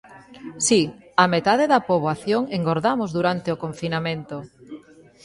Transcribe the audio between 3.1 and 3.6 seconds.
durante o